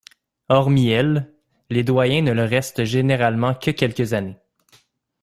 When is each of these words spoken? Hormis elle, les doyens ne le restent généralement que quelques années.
Hormis 0.49 0.89
elle, 0.89 1.31
les 1.69 1.83
doyens 1.83 2.23
ne 2.23 2.31
le 2.31 2.43
restent 2.43 2.85
généralement 2.85 3.53
que 3.53 3.69
quelques 3.69 4.13
années. 4.13 4.39